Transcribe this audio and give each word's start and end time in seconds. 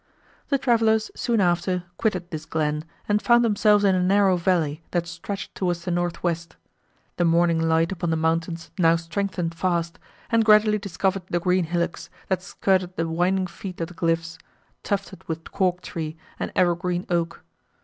The 0.49 0.57
travellers, 0.57 1.11
soon 1.15 1.39
after, 1.39 1.83
quitted 1.97 2.31
this 2.31 2.45
glen, 2.47 2.85
and 3.07 3.21
found 3.21 3.45
themselves 3.45 3.83
in 3.83 3.93
a 3.93 4.01
narrow 4.01 4.35
valley 4.35 4.81
that 4.89 5.05
stretched 5.05 5.53
towards 5.53 5.85
the 5.85 5.91
north 5.91 6.23
west. 6.23 6.55
The 7.17 7.23
morning 7.23 7.59
light 7.61 7.91
upon 7.91 8.09
the 8.09 8.15
mountains 8.15 8.71
now 8.79 8.95
strengthened 8.95 9.53
fast, 9.53 9.99
and 10.31 10.43
gradually 10.43 10.79
discovered 10.79 11.27
the 11.29 11.39
green 11.39 11.65
hillocks, 11.65 12.09
that 12.29 12.41
skirted 12.41 12.95
the 12.95 13.07
winding 13.07 13.45
feet 13.45 13.79
of 13.79 13.89
the 13.89 13.93
cliffs, 13.93 14.39
tufted 14.81 15.23
with 15.27 15.51
cork 15.51 15.81
tree, 15.81 16.17
and 16.39 16.51
ever 16.55 16.73
green 16.73 17.05
oak. 17.11 17.43